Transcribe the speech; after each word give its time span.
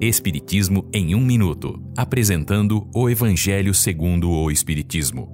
Espiritismo 0.00 0.88
em 0.94 1.16
um 1.16 1.20
minuto, 1.20 1.82
apresentando 1.96 2.88
o 2.94 3.10
Evangelho 3.10 3.74
segundo 3.74 4.30
o 4.30 4.48
Espiritismo. 4.48 5.28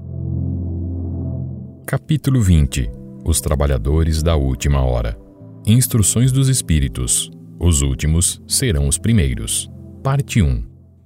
Capítulo 1.86 2.40
20. 2.40 2.90
Os 3.26 3.42
trabalhadores 3.42 4.22
da 4.22 4.36
última 4.36 4.80
hora. 4.80 5.18
Instruções 5.66 6.32
dos 6.32 6.48
espíritos. 6.48 7.30
Os 7.60 7.82
últimos 7.82 8.40
serão 8.48 8.88
os 8.88 8.96
primeiros. 8.96 9.70
Parte 10.02 10.40
1. 10.40 10.64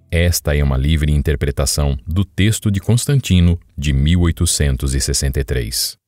Esta 0.09 0.57
é 0.57 0.63
uma 0.63 0.77
livre 0.77 1.11
interpretação 1.11 1.99
do 2.07 2.25
texto 2.25 2.71
de 2.71 2.79
Constantino 2.79 3.59
de 3.77 3.93
1863. 3.93 5.99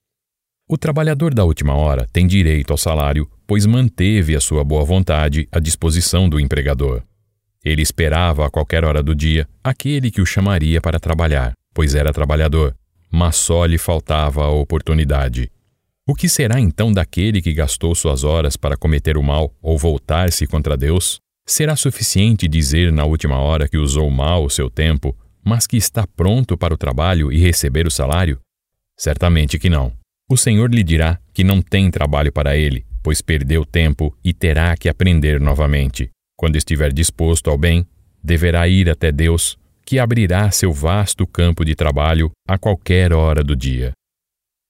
O 0.69 0.79
trabalhador 0.79 1.35
da 1.35 1.45
última 1.45 1.75
hora 1.75 2.07
tem 2.13 2.29
direito 2.29 2.71
ao 2.71 2.79
salário, 2.79 3.29
pois 3.45 3.67
manteve 3.67 4.37
a 4.37 4.41
sua 4.41 4.63
boa 4.63 4.85
vontade 4.85 5.49
à 5.51 5.59
disposição 5.59 6.29
do 6.29 6.39
empregador. 6.39 7.03
Ele 7.65 7.83
esperava 7.83 8.47
a 8.47 8.51
qualquer 8.51 8.85
hora 8.85 9.03
do 9.03 9.15
dia 9.15 9.47
aquele 9.63 10.11
que 10.11 10.21
o 10.21 10.27
chamaria 10.27 10.81
para 10.81 10.99
trabalhar, 10.99 11.53
pois 11.75 11.95
era 11.95 12.13
trabalhador, 12.13 12.75
mas 13.11 13.37
só 13.37 13.65
lhe 13.65 13.79
faltava 13.79 14.45
a 14.45 14.51
oportunidade. 14.51 15.51
O 16.07 16.15
que 16.15 16.29
será 16.29 16.59
então 16.59 16.93
daquele 16.93 17.43
que 17.43 17.53
gastou 17.53 17.95
suas 17.95 18.25
horas 18.25 18.57
para 18.57 18.77
cometer 18.77 19.17
o 19.17 19.23
mal 19.23 19.55
ou 19.61 19.79
voltar-se 19.79 20.47
contra 20.47 20.77
Deus? 20.77 21.21
Será 21.47 21.77
suficiente 21.77 22.49
dizer 22.49 22.93
na 22.93 23.05
última 23.05 23.39
hora 23.39 23.69
que 23.69 23.77
usou 23.77 24.11
mal 24.11 24.45
o 24.45 24.51
seu 24.51 24.71
tempo, 24.71 25.17
mas 25.45 25.67
que 25.67 25.77
está 25.77 26.07
pronto 26.07 26.57
para 26.57 26.75
o 26.75 26.79
trabalho 26.79 27.31
e 27.31 27.39
receber 27.39 27.87
o 27.87 27.91
salário? 27.91 28.41
Certamente 28.99 29.59
que 29.59 29.69
não. 29.71 29.93
O 30.29 30.37
Senhor 30.37 30.73
lhe 30.73 30.83
dirá 30.83 31.19
que 31.33 31.45
não 31.45 31.61
tem 31.61 31.91
trabalho 31.91 32.33
para 32.33 32.57
ele, 32.57 32.85
pois 33.03 33.21
perdeu 33.21 33.65
tempo 33.65 34.17
e 34.25 34.33
terá 34.33 34.77
que 34.77 34.89
aprender 34.89 35.41
novamente. 35.41 36.11
Quando 36.41 36.57
estiver 36.57 36.91
disposto 36.91 37.51
ao 37.51 37.59
bem, 37.59 37.87
deverá 38.25 38.67
ir 38.67 38.89
até 38.89 39.13
Deus, 39.13 39.59
que 39.85 39.99
abrirá 39.99 40.51
seu 40.51 40.73
vasto 40.73 41.27
campo 41.27 41.67
de 41.67 41.75
trabalho 41.75 42.31
a 42.49 42.57
qualquer 42.57 43.13
hora 43.13 43.45
do 43.45 43.55
dia. 43.55 43.93